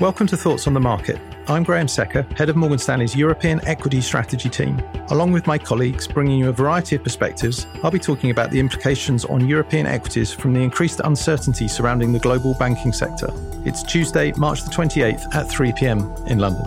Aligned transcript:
Welcome 0.00 0.28
to 0.28 0.36
Thoughts 0.36 0.68
on 0.68 0.74
the 0.74 0.80
Market. 0.80 1.18
I'm 1.48 1.64
Graham 1.64 1.88
Secker, 1.88 2.22
head 2.36 2.48
of 2.48 2.54
Morgan 2.54 2.78
Stanley's 2.78 3.16
European 3.16 3.60
Equity 3.66 4.00
Strategy 4.00 4.48
team. 4.48 4.80
Along 5.10 5.32
with 5.32 5.48
my 5.48 5.58
colleagues, 5.58 6.06
bringing 6.06 6.38
you 6.38 6.50
a 6.50 6.52
variety 6.52 6.94
of 6.94 7.02
perspectives, 7.02 7.66
I'll 7.82 7.90
be 7.90 7.98
talking 7.98 8.30
about 8.30 8.52
the 8.52 8.60
implications 8.60 9.24
on 9.24 9.48
European 9.48 9.86
equities 9.86 10.32
from 10.32 10.54
the 10.54 10.60
increased 10.60 11.00
uncertainty 11.02 11.66
surrounding 11.66 12.12
the 12.12 12.20
global 12.20 12.54
banking 12.54 12.92
sector. 12.92 13.26
It's 13.66 13.82
Tuesday, 13.82 14.32
March 14.36 14.62
the 14.62 14.70
28th 14.70 15.34
at 15.34 15.50
3 15.50 15.72
pm 15.72 15.98
in 16.28 16.38
London. 16.38 16.64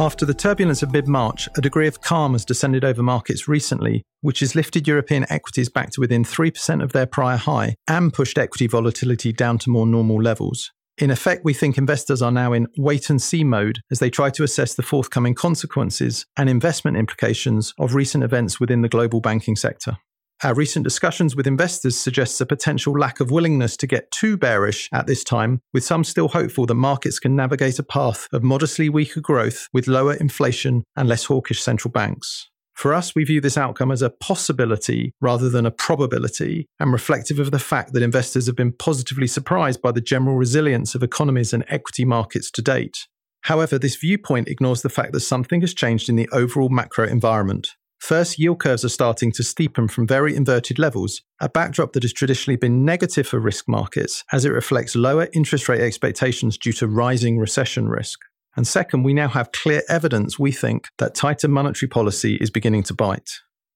After 0.00 0.24
the 0.24 0.32
turbulence 0.32 0.82
of 0.82 0.94
mid 0.94 1.06
March, 1.06 1.46
a 1.58 1.60
degree 1.60 1.88
of 1.88 2.00
calm 2.00 2.32
has 2.32 2.46
descended 2.46 2.86
over 2.86 3.02
markets 3.02 3.48
recently, 3.48 4.02
which 4.22 4.40
has 4.40 4.54
lifted 4.54 4.88
European 4.88 5.26
equities 5.28 5.68
back 5.68 5.90
to 5.90 6.00
within 6.00 6.24
3% 6.24 6.82
of 6.82 6.92
their 6.92 7.04
prior 7.04 7.36
high 7.36 7.74
and 7.86 8.14
pushed 8.14 8.38
equity 8.38 8.66
volatility 8.66 9.30
down 9.30 9.58
to 9.58 9.68
more 9.68 9.86
normal 9.86 10.22
levels. 10.22 10.72
In 11.02 11.10
effect, 11.10 11.44
we 11.44 11.52
think 11.52 11.78
investors 11.78 12.22
are 12.22 12.30
now 12.30 12.52
in 12.52 12.68
wait 12.78 13.10
and 13.10 13.20
see 13.20 13.42
mode 13.42 13.80
as 13.90 13.98
they 13.98 14.08
try 14.08 14.30
to 14.30 14.44
assess 14.44 14.74
the 14.74 14.84
forthcoming 14.84 15.34
consequences 15.34 16.26
and 16.36 16.48
investment 16.48 16.96
implications 16.96 17.74
of 17.76 17.96
recent 17.96 18.22
events 18.22 18.60
within 18.60 18.82
the 18.82 18.88
global 18.88 19.20
banking 19.20 19.56
sector. 19.56 19.96
Our 20.44 20.54
recent 20.54 20.84
discussions 20.84 21.34
with 21.34 21.48
investors 21.48 21.98
suggests 21.98 22.40
a 22.40 22.46
potential 22.46 22.96
lack 22.96 23.18
of 23.18 23.32
willingness 23.32 23.76
to 23.78 23.88
get 23.88 24.12
too 24.12 24.36
bearish 24.36 24.88
at 24.92 25.08
this 25.08 25.24
time, 25.24 25.60
with 25.74 25.82
some 25.82 26.04
still 26.04 26.28
hopeful 26.28 26.66
that 26.66 26.74
markets 26.76 27.18
can 27.18 27.34
navigate 27.34 27.80
a 27.80 27.82
path 27.82 28.28
of 28.32 28.44
modestly 28.44 28.88
weaker 28.88 29.20
growth 29.20 29.66
with 29.72 29.88
lower 29.88 30.14
inflation 30.14 30.84
and 30.94 31.08
less 31.08 31.24
hawkish 31.24 31.60
central 31.60 31.90
banks. 31.90 32.48
For 32.74 32.94
us, 32.94 33.14
we 33.14 33.24
view 33.24 33.40
this 33.40 33.58
outcome 33.58 33.92
as 33.92 34.02
a 34.02 34.10
possibility 34.10 35.12
rather 35.20 35.48
than 35.48 35.66
a 35.66 35.70
probability, 35.70 36.66
and 36.80 36.92
reflective 36.92 37.38
of 37.38 37.50
the 37.50 37.58
fact 37.58 37.92
that 37.92 38.02
investors 38.02 38.46
have 38.46 38.56
been 38.56 38.72
positively 38.72 39.26
surprised 39.26 39.82
by 39.82 39.92
the 39.92 40.00
general 40.00 40.36
resilience 40.36 40.94
of 40.94 41.02
economies 41.02 41.52
and 41.52 41.64
equity 41.68 42.04
markets 42.04 42.50
to 42.50 42.62
date. 42.62 43.06
However, 43.42 43.78
this 43.78 43.96
viewpoint 43.96 44.48
ignores 44.48 44.82
the 44.82 44.88
fact 44.88 45.12
that 45.12 45.20
something 45.20 45.60
has 45.60 45.74
changed 45.74 46.08
in 46.08 46.16
the 46.16 46.28
overall 46.32 46.68
macro 46.68 47.06
environment. 47.06 47.68
First, 47.98 48.36
yield 48.36 48.58
curves 48.58 48.84
are 48.84 48.88
starting 48.88 49.30
to 49.32 49.44
steepen 49.44 49.88
from 49.88 50.08
very 50.08 50.34
inverted 50.34 50.76
levels, 50.78 51.22
a 51.40 51.48
backdrop 51.48 51.92
that 51.92 52.02
has 52.02 52.12
traditionally 52.12 52.56
been 52.56 52.84
negative 52.84 53.28
for 53.28 53.38
risk 53.38 53.68
markets 53.68 54.24
as 54.32 54.44
it 54.44 54.50
reflects 54.50 54.96
lower 54.96 55.28
interest 55.32 55.68
rate 55.68 55.80
expectations 55.80 56.58
due 56.58 56.72
to 56.72 56.88
rising 56.88 57.38
recession 57.38 57.88
risk. 57.88 58.18
And 58.56 58.66
second, 58.66 59.02
we 59.02 59.14
now 59.14 59.28
have 59.28 59.52
clear 59.52 59.82
evidence, 59.88 60.38
we 60.38 60.52
think, 60.52 60.88
that 60.98 61.14
tighter 61.14 61.48
monetary 61.48 61.88
policy 61.88 62.36
is 62.36 62.50
beginning 62.50 62.82
to 62.84 62.94
bite. 62.94 63.30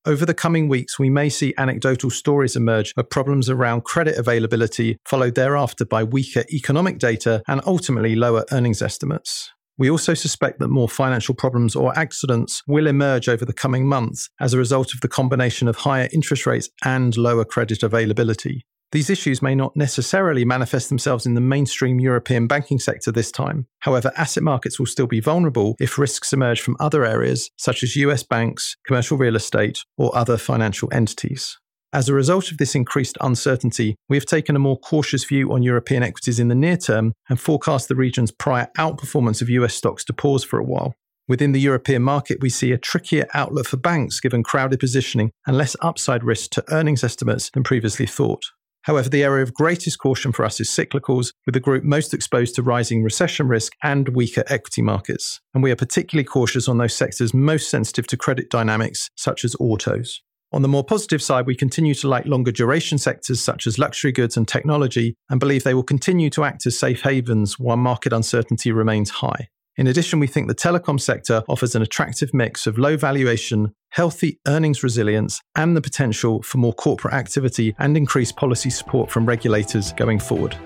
Over 0.05 0.24
the 0.24 0.34
coming 0.34 0.69
weeks, 0.69 1.00
we 1.00 1.10
may 1.10 1.28
see 1.28 1.52
anecdotal 1.58 2.10
stories 2.10 2.55
emerge 2.55 2.92
of 2.97 3.10
problems 3.10 3.50
around 3.50 3.82
credit 3.82 4.16
availability, 4.16 4.98
followed 5.04 5.34
thereafter 5.34 5.84
by 5.84 6.04
weaker 6.04 6.44
economic 6.52 6.98
data 6.98 7.42
and 7.48 7.60
ultimately 7.66 8.14
lower 8.14 8.44
earnings 8.52 8.82
estimates. 8.82 9.50
We 9.78 9.91
also 9.91 10.14
suspect 10.14 10.60
that 10.60 10.69
more 10.69 10.88
financial 10.88 11.34
problems 11.34 11.74
or 11.74 11.98
accidents 11.98 12.62
will 12.69 12.86
emerge 12.86 13.28
over 13.28 13.44
the 13.44 13.52
coming 13.52 13.88
months 13.88 14.30
as 14.41 14.54
a 14.54 14.58
result 14.58 14.94
of 14.94 15.00
the 15.00 15.08
combination 15.08 15.69
of 15.69 15.78
higher 15.78 16.08
interest 16.12 16.47
rates 16.47 16.70
and 16.84 17.16
lower 17.16 17.44
credit 17.44 17.82
availability. 17.82 18.64
These 18.92 19.11
issues 19.11 19.42
may 19.42 19.55
not 19.55 19.77
necessarily 19.77 20.45
manifest 20.45 20.89
themselves 20.89 21.27
in 21.27 21.34
the 21.34 21.41
mainstream 21.41 21.98
European 21.98 22.47
banking 22.47 22.79
sector 22.79 23.11
this 23.11 23.33
time. 23.33 23.67
However, 23.81 24.12
asset 24.17 24.45
markets 24.45 24.78
will 24.78 24.87
still 24.87 25.09
be 25.09 25.20
vulnerable 25.20 25.75
if 25.81 25.98
risks 25.98 26.33
emerge 26.33 26.61
from 26.61 26.77
other 26.78 27.05
areas, 27.05 27.51
such 27.56 27.83
as 27.83 27.97
US 27.97 28.23
banks, 28.23 28.77
commercial 28.87 29.19
real 29.19 29.37
estate, 29.37 29.81
or 29.98 30.17
other 30.17 30.37
financial 30.37 30.89
entities. 30.93 31.59
As 31.93 32.09
a 32.09 32.15
result 32.15 32.51
of 32.51 32.59
this 32.59 32.75
increased 32.75 33.17
uncertainty, 33.20 33.97
we 34.09 34.17
have 34.17 34.27
taken 34.27 34.55
a 34.55 34.61
more 34.61 34.78
cautious 34.78 35.25
view 35.25 35.53
on 35.53 35.62
European 35.62 36.03
equities 36.03 36.39
in 36.39 36.48
the 36.48 36.55
near 36.55 36.77
term 36.77 37.12
and 37.28 37.41
forecast 37.41 37.89
the 37.89 37.95
region's 37.97 38.31
prior 38.31 38.69
outperformance 38.78 39.41
of 39.41 39.48
US 39.50 39.75
stocks 39.75 40.05
to 40.05 40.12
pause 40.12 40.45
for 40.45 40.59
a 40.59 40.65
while. 40.65 40.95
Within 41.28 41.53
the 41.53 41.61
European 41.61 42.03
market, 42.03 42.39
we 42.41 42.50
see 42.50 42.71
a 42.71 42.78
trickier 42.78 43.27
outlook 43.34 43.66
for 43.66 43.78
banks 43.78 44.21
given 44.21 44.44
crowded 44.44 44.78
positioning 44.78 45.33
and 45.44 45.56
less 45.56 45.75
upside 45.81 46.22
risk 46.22 46.50
to 46.50 46.65
earnings 46.72 47.03
estimates 47.03 47.50
than 47.50 47.65
previously 47.65 48.06
thought. 48.06 48.44
However, 48.86 49.08
the 49.08 49.24
area 49.24 49.42
of 49.42 49.52
greatest 49.52 49.98
caution 49.98 50.30
for 50.30 50.44
us 50.44 50.60
is 50.60 50.69
cyclicals, 50.69 51.32
with 51.44 51.54
the 51.54 51.60
group 51.60 51.82
most 51.82 52.14
exposed 52.14 52.54
to 52.54 52.62
rising 52.62 53.02
recession 53.02 53.48
risk 53.48 53.72
and 53.82 54.08
weaker 54.10 54.44
equity 54.47 54.80
markets. 54.80 55.41
And 55.54 55.62
we 55.64 55.72
are 55.72 55.76
particularly 55.76 56.22
cautious 56.22 56.69
on 56.69 56.78
those 56.78 56.94
sectors 56.94 57.34
most 57.34 57.69
sensitive 57.69 58.06
to 58.06 58.16
credit 58.16 58.48
dynamics, 58.48 59.10
such 59.16 59.44
as 59.44 59.56
autos. 59.58 60.22
On 60.52 60.62
the 60.62 60.69
more 60.69 60.84
positive 60.84 61.20
side, 61.20 61.47
we 61.47 61.56
continue 61.56 61.94
to 61.94 62.08
like 62.08 62.26
longer 62.26 62.52
duration 62.52 62.97
sectors 62.97 63.42
such 63.42 63.66
as 63.66 63.76
luxury 63.76 64.12
goods 64.12 64.36
and 64.36 64.47
technology 64.47 65.16
and 65.28 65.41
believe 65.41 65.64
they 65.64 65.74
will 65.74 65.82
continue 65.82 66.30
to 66.30 66.44
act 66.44 66.64
as 66.64 66.78
safe 66.78 67.03
havens 67.03 67.58
while 67.58 67.76
market 67.76 68.12
uncertainty 68.12 68.70
remains 68.70 69.10
high. 69.10 69.48
In 69.76 69.88
addition, 69.88 70.19
we 70.19 70.26
think 70.26 70.48
the 70.48 70.54
telecom 70.54 70.98
sector 70.98 71.42
offers 71.48 71.75
an 71.75 71.82
attractive 71.82 72.32
mix 72.32 72.66
of 72.66 72.78
low 72.78 72.97
valuation, 72.97 73.75
healthy 73.91 74.41
earnings 74.47 74.82
resilience, 74.82 75.41
and 75.54 75.76
the 75.76 75.82
potential 75.82 76.42
for 76.42 76.56
more 76.56 76.72
corporate 76.72 77.12
activity 77.12 77.75
and 77.78 77.94
increased 77.94 78.36
policy 78.36 78.70
support 78.70 79.10
from 79.10 79.26
regulators 79.26 79.92
going 79.92 80.19
forward. 80.19 80.56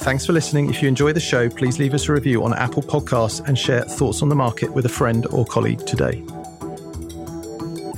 Thanks 0.00 0.26
for 0.26 0.32
listening. 0.32 0.68
If 0.68 0.82
you 0.82 0.88
enjoy 0.88 1.12
the 1.12 1.20
show, 1.20 1.48
please 1.48 1.78
leave 1.78 1.94
us 1.94 2.08
a 2.08 2.12
review 2.12 2.42
on 2.42 2.52
Apple 2.54 2.82
Podcasts 2.82 3.46
and 3.46 3.56
share 3.56 3.82
thoughts 3.82 4.22
on 4.22 4.28
the 4.28 4.34
market 4.34 4.72
with 4.72 4.86
a 4.86 4.88
friend 4.88 5.24
or 5.26 5.46
colleague 5.46 5.86
today. 5.86 6.24